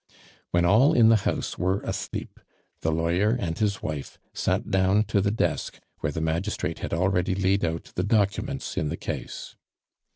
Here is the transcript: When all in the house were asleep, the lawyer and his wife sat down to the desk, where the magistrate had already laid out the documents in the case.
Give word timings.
When 0.49 0.65
all 0.65 0.93
in 0.95 1.09
the 1.09 1.15
house 1.29 1.59
were 1.59 1.81
asleep, 1.81 2.39
the 2.81 2.91
lawyer 2.91 3.37
and 3.39 3.55
his 3.55 3.83
wife 3.83 4.17
sat 4.33 4.71
down 4.71 5.03
to 5.03 5.21
the 5.21 5.29
desk, 5.29 5.79
where 5.99 6.11
the 6.11 6.19
magistrate 6.21 6.79
had 6.79 6.91
already 6.91 7.35
laid 7.35 7.63
out 7.63 7.91
the 7.93 8.03
documents 8.03 8.77
in 8.77 8.89
the 8.89 8.97
case. 8.97 9.55